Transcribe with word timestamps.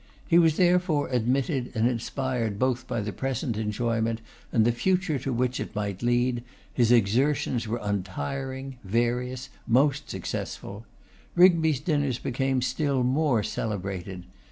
He 0.27 0.39
was 0.39 0.57
therefore 0.57 1.09
admitted, 1.09 1.71
and 1.75 1.87
inspired 1.87 2.57
both 2.57 2.87
by 2.87 3.01
the 3.01 3.13
present 3.13 3.55
enjoyment, 3.55 4.19
and 4.51 4.65
the 4.65 4.71
future 4.71 5.19
to 5.19 5.31
which 5.31 5.59
it 5.59 5.75
might 5.75 6.01
lead, 6.01 6.41
his 6.73 6.91
exertions 6.91 7.67
were 7.67 7.77
untiring, 7.83 8.79
various, 8.83 9.49
most 9.67 10.09
successful. 10.09 10.85
Rigby's 11.35 11.79
dinners 11.79 12.17
became 12.17 12.63
still, 12.63 13.03
more 13.03 13.43
celebrated. 13.43 14.23